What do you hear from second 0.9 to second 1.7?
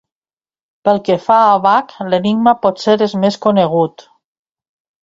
que fa a